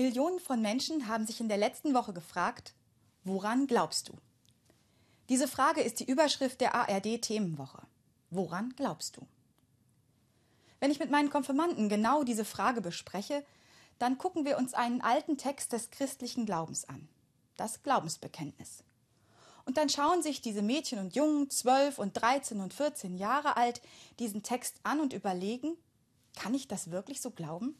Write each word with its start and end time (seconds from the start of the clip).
Millionen 0.00 0.40
von 0.40 0.62
Menschen 0.62 1.08
haben 1.08 1.26
sich 1.26 1.40
in 1.40 1.48
der 1.48 1.58
letzten 1.58 1.92
Woche 1.92 2.14
gefragt, 2.14 2.72
woran 3.22 3.66
glaubst 3.66 4.08
du? 4.08 4.14
Diese 5.28 5.46
Frage 5.46 5.82
ist 5.82 6.00
die 6.00 6.10
Überschrift 6.10 6.62
der 6.62 6.74
ARD 6.74 7.20
Themenwoche. 7.20 7.82
Woran 8.30 8.72
glaubst 8.76 9.18
du? 9.18 9.26
Wenn 10.80 10.90
ich 10.90 11.00
mit 11.00 11.10
meinen 11.10 11.28
Konfirmanden 11.28 11.90
genau 11.90 12.24
diese 12.24 12.46
Frage 12.46 12.80
bespreche, 12.80 13.44
dann 13.98 14.16
gucken 14.16 14.46
wir 14.46 14.56
uns 14.56 14.72
einen 14.72 15.02
alten 15.02 15.36
Text 15.36 15.74
des 15.74 15.90
christlichen 15.90 16.46
Glaubens 16.46 16.88
an, 16.88 17.06
das 17.58 17.82
Glaubensbekenntnis. 17.82 18.82
Und 19.66 19.76
dann 19.76 19.90
schauen 19.90 20.22
sich 20.22 20.40
diese 20.40 20.62
Mädchen 20.62 20.98
und 20.98 21.14
Jungen, 21.14 21.50
zwölf 21.50 21.98
und 21.98 22.14
dreizehn 22.14 22.60
und 22.60 22.72
vierzehn 22.72 23.18
Jahre 23.18 23.58
alt, 23.58 23.82
diesen 24.18 24.42
Text 24.42 24.80
an 24.82 25.00
und 25.00 25.12
überlegen, 25.12 25.76
kann 26.34 26.54
ich 26.54 26.68
das 26.68 26.90
wirklich 26.90 27.20
so 27.20 27.30
glauben? 27.30 27.78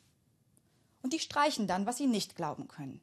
Und 1.03 1.13
die 1.13 1.19
streichen 1.19 1.67
dann, 1.67 1.87
was 1.87 1.97
sie 1.97 2.07
nicht 2.07 2.37
glauben 2.37 2.69
können. 2.69 3.01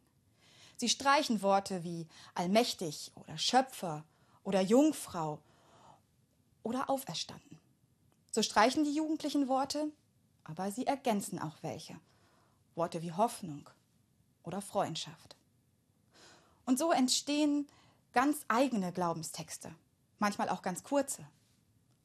Sie 0.78 0.90
streichen 0.90 1.42
Worte 1.42 1.84
wie 1.84 2.08
allmächtig 2.36 3.12
oder 3.16 3.38
Schöpfer 3.38 4.06
oder 4.44 4.62
Jungfrau 4.62 5.40
oder 6.62 6.90
auferstanden. 6.90 7.60
So 8.32 8.44
streichen 8.44 8.84
die 8.84 8.94
Jugendlichen 8.94 9.48
Worte, 9.48 9.92
aber 10.44 10.72
sie 10.72 10.86
ergänzen 10.86 11.40
auch 11.40 11.56
welche. 11.62 12.00
Worte 12.76 13.02
wie 13.02 13.12
Hoffnung 13.12 13.68
oder 14.44 14.62
Freundschaft. 14.62 15.36
Und 16.66 16.78
so 16.78 16.92
entstehen 16.92 17.68
ganz 18.14 18.46
eigene 18.48 18.92
Glaubenstexte, 18.92 19.74
manchmal 20.20 20.50
auch 20.50 20.62
ganz 20.62 20.84
kurze. 20.84 21.26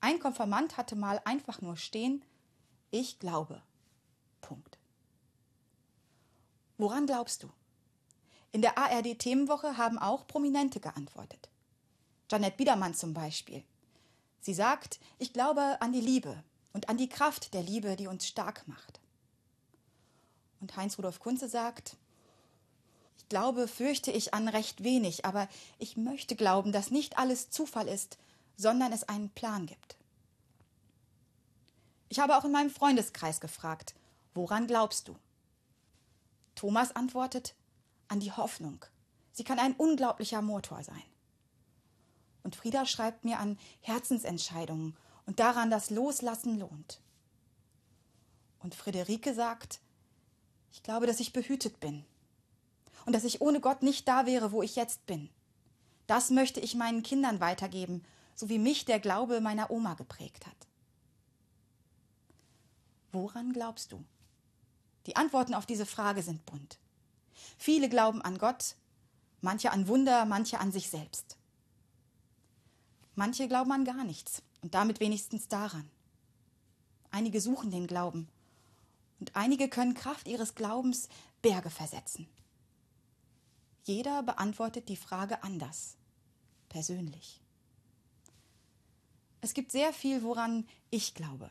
Ein 0.00 0.18
Konfirmand 0.18 0.76
hatte 0.76 0.96
mal 0.96 1.20
einfach 1.24 1.60
nur 1.60 1.76
stehen, 1.76 2.24
ich 2.90 3.18
glaube. 3.18 3.62
Punkt. 4.40 4.78
Woran 6.82 7.06
glaubst 7.06 7.44
du? 7.44 7.50
In 8.50 8.60
der 8.60 8.76
ARD 8.76 9.16
Themenwoche 9.16 9.76
haben 9.76 10.00
auch 10.00 10.26
Prominente 10.26 10.80
geantwortet. 10.80 11.48
Janet 12.28 12.56
Biedermann 12.56 12.92
zum 12.92 13.14
Beispiel. 13.14 13.62
Sie 14.40 14.52
sagt, 14.52 14.98
ich 15.20 15.32
glaube 15.32 15.80
an 15.80 15.92
die 15.92 16.00
Liebe 16.00 16.42
und 16.72 16.88
an 16.88 16.96
die 16.96 17.08
Kraft 17.08 17.54
der 17.54 17.62
Liebe, 17.62 17.94
die 17.94 18.08
uns 18.08 18.26
stark 18.26 18.66
macht. 18.66 18.98
Und 20.60 20.74
Heinz 20.76 20.98
Rudolf 20.98 21.20
Kunze 21.20 21.48
sagt, 21.48 21.96
ich 23.16 23.28
glaube, 23.28 23.68
fürchte 23.68 24.10
ich 24.10 24.34
an 24.34 24.48
recht 24.48 24.82
wenig, 24.82 25.24
aber 25.24 25.48
ich 25.78 25.96
möchte 25.96 26.34
glauben, 26.34 26.72
dass 26.72 26.90
nicht 26.90 27.16
alles 27.16 27.48
Zufall 27.48 27.86
ist, 27.86 28.18
sondern 28.56 28.92
es 28.92 29.04
einen 29.04 29.30
Plan 29.30 29.66
gibt. 29.66 29.96
Ich 32.08 32.18
habe 32.18 32.36
auch 32.36 32.44
in 32.44 32.50
meinem 32.50 32.70
Freundeskreis 32.70 33.40
gefragt, 33.40 33.94
woran 34.34 34.66
glaubst 34.66 35.06
du? 35.06 35.16
Thomas 36.54 36.94
antwortet, 36.94 37.54
an 38.08 38.20
die 38.20 38.32
Hoffnung. 38.32 38.84
Sie 39.32 39.44
kann 39.44 39.58
ein 39.58 39.74
unglaublicher 39.74 40.42
Motor 40.42 40.82
sein. 40.82 41.02
Und 42.42 42.56
Frieda 42.56 42.86
schreibt 42.86 43.24
mir 43.24 43.38
an 43.38 43.58
Herzensentscheidungen 43.80 44.96
und 45.26 45.40
daran, 45.40 45.70
dass 45.70 45.90
Loslassen 45.90 46.58
lohnt. 46.58 47.00
Und 48.58 48.74
Friederike 48.74 49.34
sagt, 49.34 49.80
ich 50.72 50.82
glaube, 50.82 51.06
dass 51.06 51.20
ich 51.20 51.32
behütet 51.32 51.80
bin 51.80 52.04
und 53.06 53.14
dass 53.14 53.24
ich 53.24 53.40
ohne 53.40 53.60
Gott 53.60 53.82
nicht 53.82 54.06
da 54.08 54.26
wäre, 54.26 54.52
wo 54.52 54.62
ich 54.62 54.76
jetzt 54.76 55.06
bin. 55.06 55.30
Das 56.06 56.30
möchte 56.30 56.60
ich 56.60 56.74
meinen 56.74 57.02
Kindern 57.02 57.40
weitergeben, 57.40 58.04
so 58.34 58.48
wie 58.48 58.58
mich 58.58 58.84
der 58.84 59.00
Glaube 59.00 59.40
meiner 59.40 59.70
Oma 59.70 59.94
geprägt 59.94 60.46
hat. 60.46 60.56
Woran 63.12 63.52
glaubst 63.52 63.92
du? 63.92 64.04
Die 65.06 65.16
Antworten 65.16 65.54
auf 65.54 65.66
diese 65.66 65.86
Frage 65.86 66.22
sind 66.22 66.44
bunt. 66.46 66.78
Viele 67.58 67.88
glauben 67.88 68.22
an 68.22 68.38
Gott, 68.38 68.76
manche 69.40 69.72
an 69.72 69.88
Wunder, 69.88 70.24
manche 70.24 70.60
an 70.60 70.72
sich 70.72 70.88
selbst. 70.88 71.36
Manche 73.14 73.48
glauben 73.48 73.72
an 73.72 73.84
gar 73.84 74.04
nichts 74.04 74.42
und 74.62 74.74
damit 74.74 75.00
wenigstens 75.00 75.48
daran. 75.48 75.90
Einige 77.10 77.40
suchen 77.40 77.70
den 77.70 77.86
Glauben 77.86 78.28
und 79.20 79.36
einige 79.36 79.68
können 79.68 79.94
Kraft 79.94 80.26
ihres 80.26 80.54
Glaubens 80.54 81.08
Berge 81.42 81.70
versetzen. 81.70 82.26
Jeder 83.84 84.22
beantwortet 84.22 84.88
die 84.88 84.96
Frage 84.96 85.42
anders, 85.42 85.96
persönlich. 86.68 87.40
Es 89.40 89.54
gibt 89.54 89.72
sehr 89.72 89.92
viel, 89.92 90.22
woran 90.22 90.66
ich 90.90 91.14
glaube. 91.14 91.50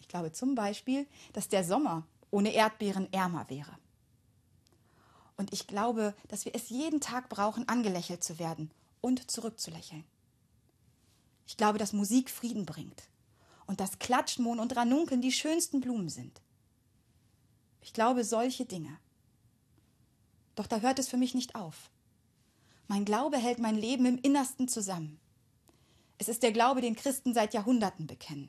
Ich 0.00 0.08
glaube 0.08 0.32
zum 0.32 0.54
Beispiel, 0.54 1.06
dass 1.32 1.48
der 1.48 1.64
Sommer 1.64 2.06
ohne 2.34 2.52
Erdbeeren 2.52 3.12
ärmer 3.12 3.48
wäre. 3.48 3.78
Und 5.36 5.52
ich 5.52 5.68
glaube, 5.68 6.14
dass 6.26 6.44
wir 6.44 6.54
es 6.54 6.68
jeden 6.68 7.00
Tag 7.00 7.28
brauchen, 7.28 7.68
angelächelt 7.68 8.24
zu 8.24 8.40
werden 8.40 8.72
und 9.00 9.30
zurückzulächeln. 9.30 10.04
Ich 11.46 11.56
glaube, 11.56 11.78
dass 11.78 11.92
Musik 11.92 12.30
Frieden 12.30 12.66
bringt 12.66 13.04
und 13.66 13.78
dass 13.78 14.00
Klatschmohn 14.00 14.58
und 14.58 14.74
Ranunkeln 14.74 15.22
die 15.22 15.30
schönsten 15.30 15.80
Blumen 15.80 16.08
sind. 16.08 16.42
Ich 17.80 17.92
glaube 17.92 18.24
solche 18.24 18.64
Dinge. 18.64 18.98
Doch 20.56 20.66
da 20.66 20.80
hört 20.80 20.98
es 20.98 21.08
für 21.08 21.16
mich 21.16 21.34
nicht 21.34 21.54
auf. 21.54 21.88
Mein 22.88 23.04
Glaube 23.04 23.38
hält 23.38 23.60
mein 23.60 23.76
Leben 23.76 24.06
im 24.06 24.18
Innersten 24.18 24.66
zusammen. 24.66 25.20
Es 26.18 26.28
ist 26.28 26.42
der 26.42 26.52
Glaube, 26.52 26.80
den 26.80 26.96
Christen 26.96 27.32
seit 27.32 27.54
Jahrhunderten 27.54 28.08
bekennen. 28.08 28.48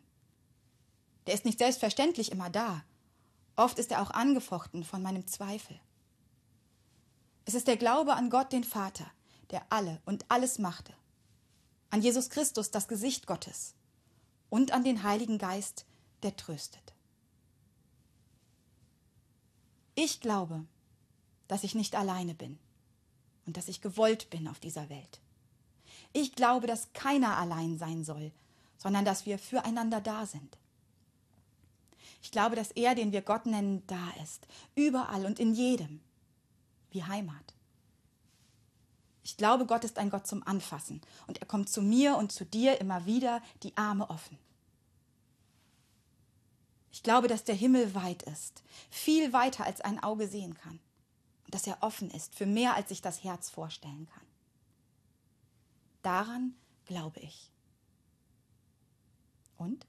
Der 1.27 1.35
ist 1.35 1.45
nicht 1.45 1.59
selbstverständlich 1.59 2.31
immer 2.31 2.49
da. 2.49 2.83
Oft 3.55 3.79
ist 3.79 3.91
er 3.91 4.01
auch 4.01 4.11
angefochten 4.11 4.83
von 4.83 5.01
meinem 5.01 5.27
Zweifel. 5.27 5.79
Es 7.45 7.53
ist 7.53 7.67
der 7.67 7.77
Glaube 7.77 8.13
an 8.13 8.29
Gott, 8.29 8.51
den 8.51 8.63
Vater, 8.63 9.05
der 9.51 9.65
alle 9.69 10.01
und 10.05 10.25
alles 10.29 10.59
machte. 10.59 10.93
An 11.89 12.01
Jesus 12.01 12.29
Christus, 12.29 12.71
das 12.71 12.87
Gesicht 12.87 13.27
Gottes. 13.27 13.75
Und 14.49 14.71
an 14.71 14.83
den 14.83 15.03
Heiligen 15.03 15.37
Geist, 15.37 15.85
der 16.23 16.35
tröstet. 16.35 16.93
Ich 19.95 20.19
glaube, 20.19 20.65
dass 21.47 21.63
ich 21.63 21.75
nicht 21.75 21.95
alleine 21.95 22.33
bin 22.33 22.59
und 23.45 23.57
dass 23.57 23.69
ich 23.69 23.81
gewollt 23.81 24.29
bin 24.29 24.47
auf 24.47 24.59
dieser 24.59 24.89
Welt. 24.89 25.21
Ich 26.11 26.33
glaube, 26.33 26.67
dass 26.67 26.91
keiner 26.93 27.37
allein 27.37 27.77
sein 27.77 28.03
soll, 28.03 28.31
sondern 28.77 29.05
dass 29.05 29.25
wir 29.25 29.37
füreinander 29.37 30.01
da 30.01 30.25
sind. 30.25 30.57
Ich 32.25 32.31
glaube, 32.31 32.55
dass 32.55 32.71
er, 32.71 32.95
den 32.95 33.11
wir 33.11 33.21
Gott 33.21 33.45
nennen, 33.45 33.85
da 33.85 34.09
ist, 34.23 34.47
überall 34.73 35.27
und 35.27 35.39
in 35.39 35.53
jedem, 35.53 36.01
wie 36.89 37.03
Heimat. 37.03 37.53
Ich 39.21 39.37
glaube, 39.37 39.67
Gott 39.67 39.83
ist 39.83 39.99
ein 39.99 40.09
Gott 40.09 40.25
zum 40.25 40.41
Anfassen 40.41 41.01
und 41.27 41.37
er 41.37 41.45
kommt 41.45 41.69
zu 41.69 41.83
mir 41.83 42.17
und 42.17 42.31
zu 42.31 42.43
dir 42.43 42.81
immer 42.81 43.05
wieder 43.05 43.43
die 43.61 43.77
Arme 43.77 44.09
offen. 44.09 44.39
Ich 46.91 47.03
glaube, 47.03 47.27
dass 47.27 47.43
der 47.43 47.53
Himmel 47.53 47.93
weit 47.93 48.23
ist, 48.23 48.63
viel 48.89 49.31
weiter 49.31 49.63
als 49.63 49.81
ein 49.81 50.01
Auge 50.01 50.27
sehen 50.27 50.55
kann 50.55 50.79
und 51.43 51.53
dass 51.53 51.67
er 51.67 51.77
offen 51.81 52.09
ist 52.09 52.33
für 52.33 52.47
mehr, 52.47 52.75
als 52.75 52.89
sich 52.89 53.03
das 53.03 53.23
Herz 53.23 53.51
vorstellen 53.51 54.07
kann. 54.11 54.25
Daran 56.01 56.55
glaube 56.87 57.19
ich. 57.19 57.51
Und? 59.57 59.85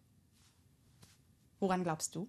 Woran 1.60 1.84
glaubst 1.84 2.14
du? 2.14 2.28